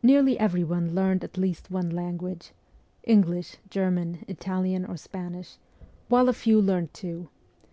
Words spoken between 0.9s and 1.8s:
learned at least